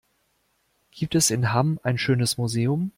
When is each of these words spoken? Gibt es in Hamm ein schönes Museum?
Gibt 0.89 1.13
es 1.13 1.29
in 1.29 1.53
Hamm 1.53 1.79
ein 1.83 1.99
schönes 1.99 2.35
Museum? 2.39 2.89